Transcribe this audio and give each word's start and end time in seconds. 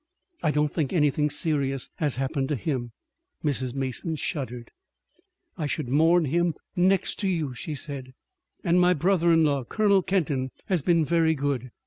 I 0.41 0.49
don't 0.49 0.71
think 0.73 0.91
anything 0.91 1.29
serious 1.29 1.91
has 1.97 2.15
happened 2.15 2.49
to 2.49 2.55
him." 2.55 2.91
Mrs. 3.43 3.75
Mason 3.75 4.15
shuddered. 4.15 4.71
"I 5.59 5.67
should 5.67 5.89
mourn 5.89 6.25
him 6.25 6.55
next 6.75 7.19
to 7.19 7.27
you," 7.27 7.53
she 7.53 7.75
said, 7.75 8.15
"and 8.63 8.81
my 8.81 8.95
brother 8.95 9.31
in 9.31 9.43
law, 9.43 9.63
Colonel 9.63 10.01
Kenton, 10.01 10.49
has 10.65 10.81
been 10.81 11.05
very 11.05 11.35
good. 11.35 11.69